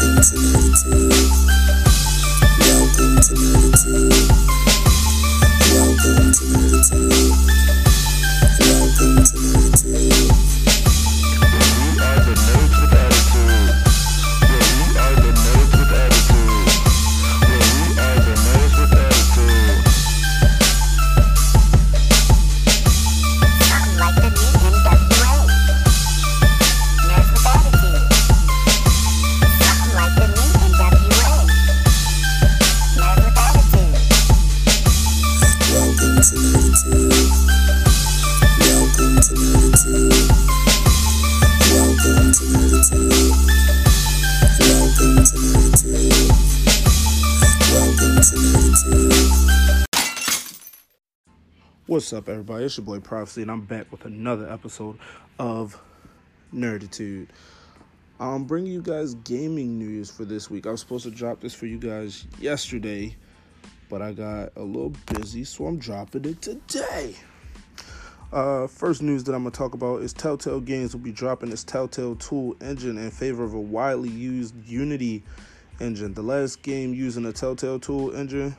Welcome 0.00 0.22
to 0.22 0.34
92. 0.34 1.10
Welcome 2.58 3.20
to 3.20 3.34
92. 3.34 4.08
Welcome 5.74 6.32
to 6.32 6.44
92. 7.52 7.59
What's 42.80 42.92
up, 52.14 52.30
everybody? 52.30 52.64
It's 52.64 52.78
your 52.78 52.86
boy 52.86 53.00
Prophecy, 53.00 53.42
and 53.42 53.50
I'm 53.50 53.66
back 53.66 53.92
with 53.92 54.06
another 54.06 54.50
episode 54.50 54.98
of 55.38 55.78
Nerditude. 56.54 57.28
I'm 58.18 58.44
bringing 58.44 58.72
you 58.72 58.80
guys 58.80 59.12
gaming 59.12 59.78
news 59.78 60.10
for 60.10 60.24
this 60.24 60.48
week. 60.48 60.66
I 60.66 60.70
was 60.70 60.80
supposed 60.80 61.04
to 61.04 61.10
drop 61.10 61.40
this 61.40 61.52
for 61.52 61.66
you 61.66 61.76
guys 61.76 62.26
yesterday, 62.38 63.14
but 63.90 64.00
I 64.00 64.12
got 64.12 64.56
a 64.56 64.62
little 64.62 64.94
busy, 65.18 65.44
so 65.44 65.66
I'm 65.66 65.76
dropping 65.76 66.24
it 66.24 66.40
today. 66.40 67.14
Uh, 68.32 68.68
first 68.68 69.02
news 69.02 69.24
that 69.24 69.34
I'm 69.34 69.42
gonna 69.42 69.50
talk 69.50 69.74
about 69.74 70.02
is 70.02 70.12
Telltale 70.12 70.60
Games 70.60 70.94
will 70.94 71.02
be 71.02 71.10
dropping 71.10 71.50
its 71.50 71.64
Telltale 71.64 72.14
Tool 72.14 72.54
engine 72.60 72.96
in 72.96 73.10
favor 73.10 73.42
of 73.42 73.54
a 73.54 73.60
widely 73.60 74.08
used 74.08 74.54
Unity 74.66 75.24
engine. 75.80 76.14
The 76.14 76.22
last 76.22 76.62
game 76.62 76.94
using 76.94 77.26
a 77.26 77.32
Telltale 77.32 77.80
Tool 77.80 78.14
engine 78.14 78.54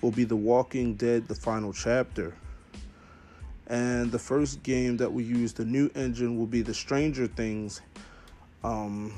will 0.00 0.10
be 0.10 0.24
The 0.24 0.34
Walking 0.34 0.94
Dead: 0.96 1.28
The 1.28 1.34
Final 1.36 1.72
Chapter. 1.72 2.34
And 3.68 4.10
the 4.10 4.18
first 4.18 4.64
game 4.64 4.96
that 4.96 5.12
will 5.12 5.22
use 5.22 5.52
the 5.52 5.64
new 5.64 5.90
engine 5.94 6.36
will 6.36 6.46
be 6.46 6.62
the 6.62 6.74
Stranger 6.74 7.28
Things 7.28 7.82
um, 8.64 9.14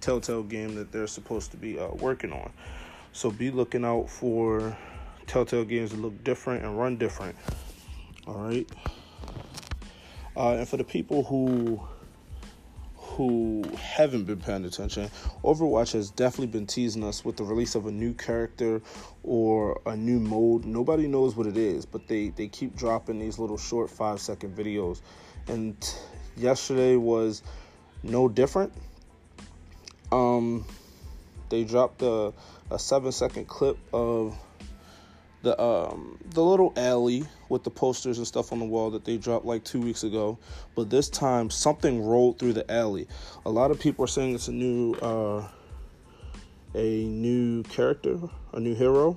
Telltale 0.00 0.44
game 0.44 0.76
that 0.76 0.92
they're 0.92 1.08
supposed 1.08 1.50
to 1.50 1.56
be 1.56 1.80
uh, 1.80 1.88
working 1.88 2.32
on. 2.32 2.52
So 3.12 3.32
be 3.32 3.50
looking 3.50 3.84
out 3.84 4.08
for 4.08 4.76
Telltale 5.26 5.64
games 5.64 5.90
that 5.90 6.00
look 6.00 6.22
different 6.22 6.64
and 6.64 6.78
run 6.78 6.96
different. 6.96 7.34
All 8.28 8.34
right. 8.34 8.70
Uh, 10.36 10.54
and 10.54 10.68
for 10.68 10.76
the 10.76 10.84
people 10.84 11.24
who 11.24 11.80
who 13.16 13.64
haven't 13.78 14.24
been 14.24 14.38
paying 14.38 14.66
attention, 14.66 15.08
Overwatch 15.42 15.94
has 15.94 16.10
definitely 16.10 16.48
been 16.48 16.66
teasing 16.66 17.02
us 17.02 17.24
with 17.24 17.38
the 17.38 17.44
release 17.44 17.74
of 17.74 17.86
a 17.86 17.90
new 17.90 18.12
character 18.12 18.82
or 19.22 19.80
a 19.86 19.96
new 19.96 20.20
mode. 20.20 20.66
Nobody 20.66 21.06
knows 21.06 21.34
what 21.34 21.46
it 21.46 21.56
is, 21.56 21.86
but 21.86 22.06
they, 22.08 22.28
they 22.28 22.46
keep 22.48 22.76
dropping 22.76 23.18
these 23.18 23.38
little 23.38 23.56
short 23.56 23.88
five 23.88 24.20
second 24.20 24.54
videos. 24.54 25.00
And 25.48 25.76
yesterday 26.36 26.96
was 26.96 27.42
no 28.02 28.28
different. 28.28 28.74
Um, 30.12 30.66
they 31.48 31.64
dropped 31.64 32.02
a, 32.02 32.34
a 32.70 32.78
seven 32.78 33.12
second 33.12 33.48
clip 33.48 33.78
of 33.94 34.36
the 35.46 35.62
um 35.62 36.18
the 36.30 36.42
little 36.42 36.72
alley 36.76 37.24
with 37.48 37.62
the 37.62 37.70
posters 37.70 38.18
and 38.18 38.26
stuff 38.26 38.52
on 38.52 38.58
the 38.58 38.64
wall 38.64 38.90
that 38.90 39.04
they 39.04 39.16
dropped 39.16 39.46
like 39.46 39.62
two 39.62 39.80
weeks 39.80 40.02
ago. 40.02 40.36
But 40.74 40.90
this 40.90 41.08
time 41.08 41.50
something 41.50 42.04
rolled 42.04 42.40
through 42.40 42.54
the 42.54 42.68
alley. 42.70 43.06
A 43.44 43.50
lot 43.50 43.70
of 43.70 43.78
people 43.78 44.04
are 44.04 44.08
saying 44.08 44.34
it's 44.34 44.48
a 44.48 44.52
new 44.52 44.94
uh 44.94 45.46
a 46.74 47.04
new 47.04 47.62
character 47.62 48.18
a 48.54 48.58
new 48.58 48.74
hero. 48.74 49.16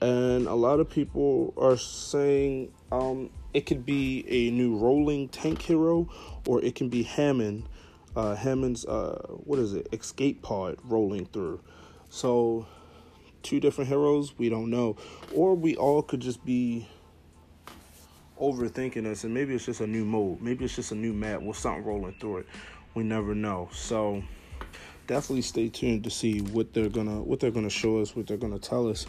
And 0.00 0.46
a 0.46 0.54
lot 0.54 0.78
of 0.78 0.88
people 0.88 1.52
are 1.56 1.76
saying 1.76 2.70
um 2.92 3.30
it 3.52 3.66
could 3.66 3.84
be 3.84 4.24
a 4.28 4.52
new 4.52 4.76
rolling 4.76 5.28
tank 5.28 5.60
hero 5.60 6.08
or 6.46 6.62
it 6.62 6.76
can 6.76 6.88
be 6.88 7.02
hammond 7.02 7.68
uh 8.14 8.36
hammond's 8.36 8.84
uh 8.84 9.26
what 9.42 9.58
is 9.58 9.72
it? 9.74 9.88
Escape 9.92 10.40
pod 10.40 10.78
rolling 10.84 11.26
through. 11.26 11.60
So 12.10 12.68
two 13.42 13.60
different 13.60 13.88
heroes, 13.88 14.38
we 14.38 14.48
don't 14.48 14.70
know. 14.70 14.96
Or 15.34 15.54
we 15.54 15.76
all 15.76 16.02
could 16.02 16.20
just 16.20 16.44
be 16.44 16.88
overthinking 18.40 19.04
this 19.04 19.24
and 19.24 19.34
maybe 19.34 19.54
it's 19.54 19.66
just 19.66 19.80
a 19.80 19.86
new 19.86 20.04
mode. 20.04 20.40
Maybe 20.40 20.64
it's 20.64 20.74
just 20.74 20.92
a 20.92 20.94
new 20.94 21.12
map 21.12 21.42
with 21.42 21.56
something 21.56 21.84
rolling 21.84 22.14
through 22.20 22.38
it. 22.38 22.46
We 22.94 23.02
never 23.02 23.34
know. 23.34 23.68
So 23.72 24.22
definitely 25.06 25.42
stay 25.42 25.68
tuned 25.68 26.04
to 26.04 26.10
see 26.10 26.40
what 26.40 26.72
they're 26.72 26.88
gonna 26.88 27.20
what 27.20 27.40
they're 27.40 27.50
gonna 27.50 27.70
show 27.70 27.98
us, 27.98 28.16
what 28.16 28.26
they're 28.26 28.36
gonna 28.36 28.58
tell 28.58 28.88
us. 28.88 29.06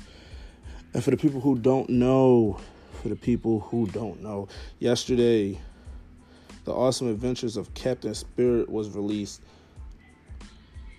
And 0.94 1.04
for 1.04 1.12
the 1.12 1.18
people 1.18 1.40
who 1.40 1.58
don't 1.58 1.90
know, 1.90 2.60
for 3.02 3.10
the 3.10 3.16
people 3.16 3.62
who 3.62 3.88
don't 3.88 4.22
know, 4.22 4.50
yesterday 4.80 5.60
the 6.66 6.74
awesome 6.74 7.08
adventures 7.08 7.58
of 7.58 7.74
Captain 7.74 8.14
Spirit 8.14 8.70
was 8.70 8.90
released. 8.90 9.42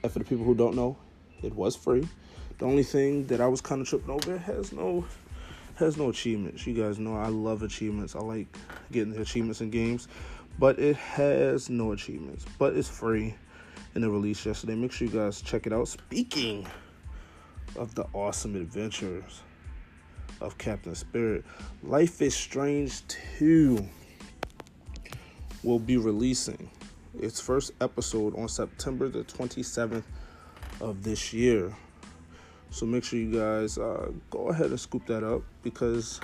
And 0.03 0.11
for 0.11 0.19
the 0.19 0.25
people 0.25 0.45
who 0.45 0.55
don't 0.55 0.75
know, 0.75 0.97
it 1.43 1.55
was 1.55 1.77
free. 1.77 2.09
The 2.63 2.69
only 2.69 2.85
thing 2.85 3.27
that 3.27 3.41
I 3.41 3.49
was 3.49 3.61
kind 3.61 3.81
of 3.81 3.89
tripping 3.89 4.11
over 4.11 4.39
has 4.39 4.73
no 4.73 5.05
has 5.75 5.97
no 5.97 6.11
achievements. 6.11 6.65
You 6.65 6.81
guys 6.81 6.97
know 6.97 7.17
I 7.17 7.27
love 7.27 7.65
achievements. 7.65 8.15
I 8.15 8.21
like 8.21 8.47
getting 8.93 9.13
the 9.13 9.21
achievements 9.21 9.61
in 9.61 9.71
games, 9.71 10.07
but 10.61 10.79
it 10.79 10.95
has 10.95 11.69
no 11.69 11.91
achievements. 11.91 12.47
But 12.61 12.77
it's 12.77 12.89
free 12.89 13.35
and 13.97 14.05
it 14.05 14.09
released 14.09 14.47
yesterday. 14.47 14.77
Make 14.77 14.93
sure 14.93 15.09
you 15.09 15.13
guys 15.13 15.43
check 15.43 15.67
it 15.67 15.73
out. 15.73 15.89
Speaking 15.89 16.65
of 17.75 17.97
the 17.97 18.07
awesome 18.13 18.55
adventures 18.55 19.43
of 20.41 20.57
Captain 20.57 20.95
Spirit, 20.95 21.45
Life 21.83 22.23
is 22.23 22.33
Strange 22.33 23.05
2 23.39 23.85
will 25.65 25.81
be 25.81 25.97
releasing 25.97 26.71
its 27.19 27.41
first 27.41 27.73
episode 27.81 28.39
on 28.39 28.49
September 28.49 29.09
the 29.09 29.25
27th 29.25 30.05
of 30.81 31.03
this 31.03 31.33
year. 31.33 31.75
So 32.73 32.87
make 32.87 33.05
sure 33.05 33.19
you 33.19 33.31
guys 33.31 33.77
uh, 33.77 34.11
go 34.31 34.49
ahead 34.49 34.67
and 34.67 34.81
scoop 34.81 35.05
that 35.07 35.23
up 35.23 35.43
because 35.63 36.21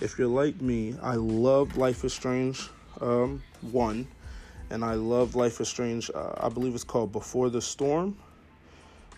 if 0.00 0.18
you're 0.18 0.26
like 0.26 0.60
me, 0.60 0.96
I 1.00 1.14
love 1.14 1.76
Life 1.76 2.04
is 2.04 2.12
Strange 2.12 2.68
um, 3.00 3.40
1 3.70 4.08
and 4.70 4.84
I 4.84 4.94
love 4.94 5.36
Life 5.36 5.60
is 5.60 5.68
Strange, 5.68 6.10
uh, 6.12 6.32
I 6.38 6.48
believe 6.48 6.74
it's 6.74 6.82
called 6.82 7.12
Before 7.12 7.48
the 7.48 7.62
Storm. 7.62 8.16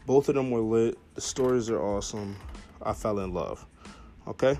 Both 0.04 0.28
of 0.28 0.34
them 0.34 0.50
were 0.50 0.60
lit. 0.60 0.98
The 1.14 1.22
stories 1.22 1.70
are 1.70 1.80
awesome. 1.80 2.36
I 2.82 2.92
fell 2.92 3.20
in 3.20 3.32
love. 3.32 3.64
Okay? 4.26 4.58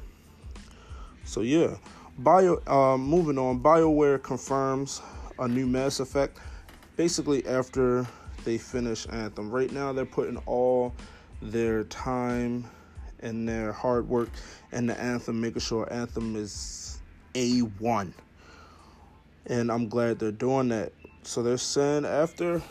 So 1.25 1.43
yeah. 1.43 1.77
Bio 2.17 2.63
um, 2.67 3.03
moving 3.03 3.37
on, 3.37 3.61
BioWare 3.61 4.23
confirms 4.23 5.03
a 5.39 5.47
new 5.47 5.67
Mass 5.67 6.01
Effect 6.01 6.39
basically 6.97 7.47
after 7.47 8.07
they 8.45 8.57
finish 8.57 9.07
Anthem. 9.11 9.51
Right 9.51 9.71
now 9.71 9.93
they're 9.93 10.07
putting 10.07 10.39
all 10.39 10.95
their 11.41 11.85
time 11.85 12.67
and 13.21 13.49
their 13.49 13.73
hard 13.73 14.09
work 14.09 14.31
and 14.73 14.89
the 14.89 15.01
anthem, 15.01 15.41
making 15.41 15.61
sure 15.61 15.93
anthem 15.93 16.37
is 16.37 17.01
A1. 17.35 18.13
And 19.47 19.73
I'm 19.73 19.89
glad 19.89 20.19
they're 20.19 20.31
doing 20.31 20.69
that. 20.69 20.93
So 21.23 21.43
they're 21.43 21.59
saying 21.59 22.05
after 22.05 22.63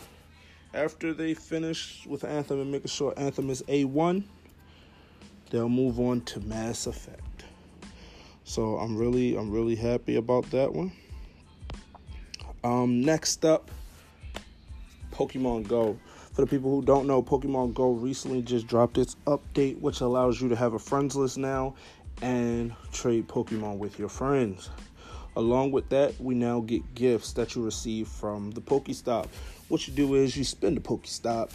after 0.74 1.14
they 1.14 1.34
finish 1.34 2.06
with 2.06 2.24
anthem 2.24 2.60
and 2.60 2.70
making 2.70 2.88
sure 2.88 3.14
anthem 3.16 3.50
is 3.50 3.62
A1, 3.62 4.22
they'll 5.50 5.68
move 5.68 5.98
on 5.98 6.20
to 6.22 6.40
Mass 6.40 6.86
Effect. 6.86 7.44
So 8.44 8.76
I'm 8.76 8.96
really 8.96 9.36
I'm 9.36 9.50
really 9.50 9.76
happy 9.76 10.16
about 10.16 10.50
that 10.50 10.72
one. 10.72 10.92
Um 12.64 13.00
next 13.00 13.44
up 13.44 13.70
Pokemon 15.18 15.66
Go. 15.66 15.98
For 16.32 16.42
the 16.42 16.46
people 16.46 16.70
who 16.70 16.80
don't 16.80 17.08
know, 17.08 17.20
Pokemon 17.20 17.74
Go 17.74 17.90
recently 17.90 18.40
just 18.40 18.68
dropped 18.68 18.98
its 18.98 19.16
update, 19.26 19.80
which 19.80 20.00
allows 20.00 20.40
you 20.40 20.48
to 20.48 20.54
have 20.54 20.74
a 20.74 20.78
friends 20.78 21.16
list 21.16 21.38
now 21.38 21.74
and 22.22 22.72
trade 22.92 23.26
Pokemon 23.26 23.78
with 23.78 23.98
your 23.98 24.08
friends. 24.08 24.70
Along 25.34 25.72
with 25.72 25.88
that, 25.88 26.18
we 26.20 26.36
now 26.36 26.60
get 26.60 26.94
gifts 26.94 27.32
that 27.32 27.56
you 27.56 27.64
receive 27.64 28.06
from 28.06 28.52
the 28.52 28.60
Pokestop. 28.60 29.26
What 29.66 29.88
you 29.88 29.94
do 29.94 30.14
is 30.14 30.36
you 30.36 30.44
spend 30.44 30.76
the 30.76 30.80
Pokestop, 30.80 31.52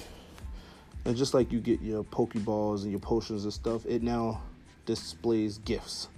and 1.06 1.16
just 1.16 1.34
like 1.34 1.52
you 1.52 1.62
get 1.62 1.82
your 1.82 2.04
Pokeballs 2.04 2.84
and 2.84 2.92
your 2.92 3.00
potions 3.00 3.46
and 3.46 3.54
stuff, 3.54 3.86
it 3.86 4.04
now 4.04 4.42
displays 4.86 5.58
gifts. 5.60 6.10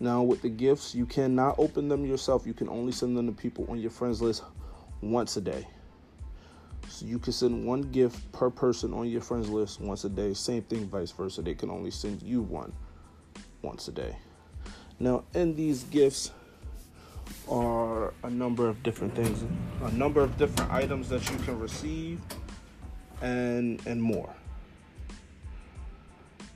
Now, 0.00 0.22
with 0.22 0.42
the 0.42 0.50
gifts, 0.50 0.94
you 0.94 1.06
cannot 1.06 1.58
open 1.58 1.88
them 1.88 2.04
yourself. 2.04 2.46
You 2.46 2.52
can 2.52 2.68
only 2.68 2.92
send 2.92 3.16
them 3.16 3.26
to 3.26 3.32
people 3.32 3.66
on 3.70 3.78
your 3.78 3.90
friends 3.90 4.20
list 4.20 4.42
once 5.00 5.38
a 5.38 5.40
day. 5.40 5.66
So 6.96 7.04
you 7.04 7.18
can 7.18 7.34
send 7.34 7.66
one 7.66 7.82
gift 7.82 8.32
per 8.32 8.48
person 8.48 8.94
on 8.94 9.06
your 9.06 9.20
friends 9.20 9.50
list 9.50 9.82
once 9.82 10.04
a 10.04 10.08
day. 10.08 10.32
Same 10.32 10.62
thing, 10.62 10.88
vice 10.88 11.10
versa. 11.10 11.42
They 11.42 11.54
can 11.54 11.68
only 11.68 11.90
send 11.90 12.22
you 12.22 12.40
one 12.40 12.72
once 13.60 13.86
a 13.88 13.92
day. 13.92 14.16
Now, 14.98 15.24
in 15.34 15.54
these 15.54 15.82
gifts 15.82 16.30
are 17.50 18.14
a 18.22 18.30
number 18.30 18.66
of 18.66 18.82
different 18.82 19.14
things, 19.14 19.44
a 19.82 19.92
number 19.92 20.22
of 20.22 20.38
different 20.38 20.72
items 20.72 21.10
that 21.10 21.30
you 21.30 21.36
can 21.40 21.60
receive, 21.60 22.18
and 23.20 23.86
and 23.86 24.02
more. 24.02 24.34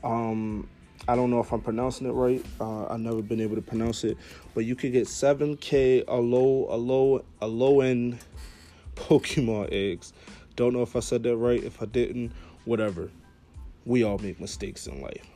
Um, 0.03 0.71
I 1.07 1.17
don't 1.17 1.31
know 1.31 1.41
if 1.41 1.53
I'm 1.53 1.61
pronouncing 1.61 2.07
it 2.07 2.13
right. 2.13 2.43
Uh, 2.59 2.87
I've 2.87 3.01
never 3.01 3.21
been 3.21 3.43
able 3.43 3.57
to 3.57 3.63
pronounce 3.63 4.05
it, 4.05 4.17
but 4.55 4.65
you 4.65 4.75
can 4.75 4.91
get 4.91 5.07
7K 5.07 6.05
a 6.09 6.17
low 6.17 6.67
a 6.71 6.79
low 6.79 7.27
a 7.43 7.47
low 7.47 7.83
end 7.83 8.21
Pokemon 9.09 9.69
eggs. 9.73 10.13
Don't 10.57 10.73
know 10.73 10.83
if 10.83 10.95
I 10.95 11.01
said 11.01 11.23
that 11.23 11.37
right. 11.37 11.63
If 11.63 11.83
I 11.83 11.87
didn't, 11.87 12.33
whatever. 12.65 13.11
We 13.87 14.05
all 14.05 14.19
make 14.19 14.41
mistakes 14.41 14.87
in 14.87 15.01
life. 15.01 15.27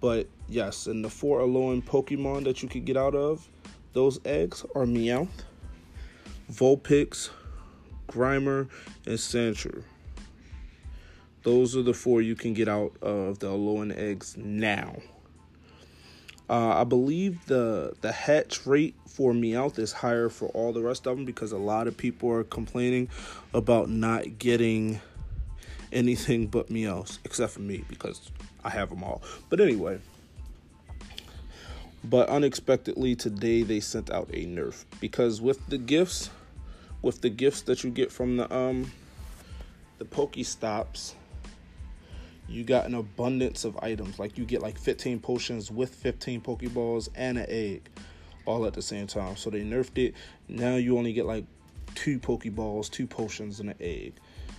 But 0.00 0.28
yes, 0.48 0.86
and 0.86 1.04
the 1.04 1.08
four 1.08 1.40
Alolan 1.40 1.82
Pokemon 1.82 2.44
that 2.44 2.62
you 2.62 2.68
could 2.68 2.84
get 2.84 2.96
out 2.96 3.14
of 3.14 3.48
those 3.92 4.20
eggs 4.24 4.64
are 4.74 4.84
Meowth, 4.84 5.44
Vulpix, 6.52 7.30
Grimer, 8.08 8.68
and 9.06 9.16
Sandshrew. 9.16 9.82
Those 11.44 11.76
are 11.76 11.82
the 11.82 11.94
four 11.94 12.22
you 12.22 12.34
can 12.34 12.54
get 12.54 12.68
out 12.68 12.96
of 13.02 13.38
the 13.38 13.48
Alolan 13.48 13.96
eggs 13.96 14.36
now. 14.36 14.96
Uh, 16.48 16.80
I 16.80 16.84
believe 16.84 17.46
the 17.46 17.94
the 18.02 18.12
hatch 18.12 18.66
rate 18.66 18.94
for 19.06 19.32
Meowth 19.32 19.78
is 19.78 19.92
higher 19.92 20.28
for 20.28 20.46
all 20.48 20.72
the 20.72 20.82
rest 20.82 21.06
of 21.06 21.16
them 21.16 21.24
because 21.24 21.52
a 21.52 21.58
lot 21.58 21.86
of 21.86 21.96
people 21.96 22.30
are 22.30 22.44
complaining 22.44 23.08
about 23.54 23.88
not 23.88 24.38
getting 24.38 25.00
anything 25.92 26.48
but 26.48 26.68
Meowths, 26.68 27.18
except 27.24 27.52
for 27.52 27.60
me 27.60 27.84
because 27.88 28.30
I 28.62 28.70
have 28.70 28.90
them 28.90 29.02
all. 29.02 29.22
But 29.48 29.60
anyway, 29.60 30.00
but 32.02 32.28
unexpectedly 32.28 33.14
today 33.16 33.62
they 33.62 33.80
sent 33.80 34.10
out 34.10 34.28
a 34.34 34.44
nerf 34.44 34.84
because 35.00 35.40
with 35.40 35.66
the 35.68 35.78
gifts, 35.78 36.28
with 37.00 37.22
the 37.22 37.30
gifts 37.30 37.62
that 37.62 37.84
you 37.84 37.90
get 37.90 38.12
from 38.12 38.36
the 38.36 38.54
um 38.54 38.92
the 39.96 40.04
Pokestops, 40.04 41.14
you 42.48 42.64
got 42.64 42.86
an 42.86 42.94
abundance 42.94 43.64
of 43.64 43.78
items. 43.82 44.18
Like 44.18 44.38
you 44.38 44.44
get 44.44 44.62
like 44.62 44.78
15 44.78 45.20
potions 45.20 45.70
with 45.70 45.94
15 45.94 46.40
Pokeballs 46.40 47.08
and 47.14 47.38
an 47.38 47.46
egg 47.48 47.88
all 48.46 48.66
at 48.66 48.74
the 48.74 48.82
same 48.82 49.06
time. 49.06 49.36
So 49.36 49.50
they 49.50 49.62
nerfed 49.62 49.98
it. 49.98 50.14
Now 50.48 50.76
you 50.76 50.98
only 50.98 51.12
get 51.12 51.26
like 51.26 51.44
two 51.94 52.18
Pokeballs, 52.18 52.90
two 52.90 53.06
potions, 53.06 53.60
and 53.60 53.70
an 53.70 53.76
egg. 53.80 54.14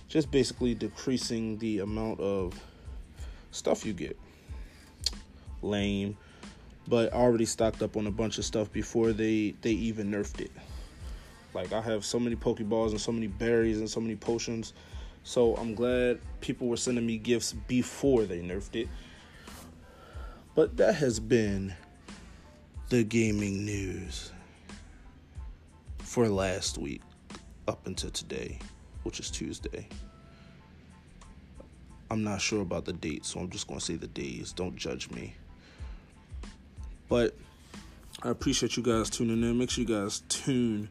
Just 0.08 0.30
basically 0.30 0.74
decreasing 0.74 1.58
the 1.58 1.80
amount 1.80 2.20
of 2.20 2.60
stuff 3.50 3.84
you 3.84 3.92
get. 3.92 4.18
Lame. 5.62 6.16
But 6.88 7.12
I 7.12 7.16
already 7.16 7.46
stocked 7.46 7.82
up 7.82 7.96
on 7.96 8.06
a 8.06 8.12
bunch 8.12 8.38
of 8.38 8.44
stuff 8.44 8.72
before 8.72 9.12
they, 9.12 9.54
they 9.62 9.72
even 9.72 10.10
nerfed 10.10 10.40
it. 10.40 10.52
Like 11.54 11.72
I 11.72 11.80
have 11.80 12.04
so 12.04 12.20
many 12.20 12.36
Pokeballs 12.36 12.90
and 12.90 13.00
so 13.00 13.10
many 13.10 13.26
berries 13.26 13.78
and 13.78 13.88
so 13.88 14.00
many 14.00 14.14
potions. 14.14 14.72
So 15.26 15.56
I'm 15.56 15.74
glad 15.74 16.20
people 16.40 16.68
were 16.68 16.76
sending 16.76 17.04
me 17.04 17.18
gifts 17.18 17.52
before 17.52 18.26
they 18.26 18.38
nerfed 18.38 18.76
it. 18.82 18.88
But 20.54 20.76
that 20.76 20.94
has 20.94 21.18
been 21.18 21.74
the 22.90 23.02
gaming 23.02 23.64
news 23.64 24.30
for 25.98 26.28
last 26.28 26.78
week 26.78 27.02
up 27.66 27.88
until 27.88 28.10
today, 28.10 28.60
which 29.02 29.18
is 29.18 29.28
Tuesday. 29.28 29.88
I'm 32.08 32.22
not 32.22 32.40
sure 32.40 32.62
about 32.62 32.84
the 32.84 32.92
date, 32.92 33.26
so 33.26 33.40
I'm 33.40 33.50
just 33.50 33.66
going 33.66 33.80
to 33.80 33.84
say 33.84 33.96
the 33.96 34.06
days. 34.06 34.52
Don't 34.52 34.76
judge 34.76 35.10
me. 35.10 35.34
But 37.08 37.34
I 38.22 38.28
appreciate 38.28 38.76
you 38.76 38.82
guys 38.84 39.10
tuning 39.10 39.42
in. 39.42 39.58
Make 39.58 39.70
sure 39.70 39.82
you 39.82 39.92
guys 39.92 40.22
tune 40.28 40.88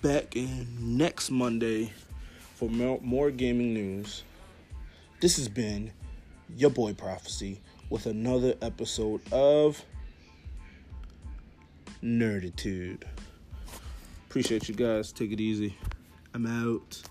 back 0.00 0.36
in 0.36 0.96
next 0.96 1.32
Monday 1.32 1.90
for 2.64 2.70
more, 2.70 2.98
more 3.02 3.30
gaming 3.30 3.74
news. 3.74 4.22
This 5.20 5.36
has 5.36 5.48
been 5.48 5.92
your 6.56 6.70
boy 6.70 6.94
Prophecy 6.94 7.60
with 7.90 8.06
another 8.06 8.54
episode 8.62 9.20
of 9.32 9.84
Nerditude. 12.02 13.02
Appreciate 14.30 14.68
you 14.68 14.74
guys. 14.74 15.12
Take 15.12 15.32
it 15.32 15.40
easy. 15.40 15.76
I'm 16.32 16.46
out. 16.46 17.02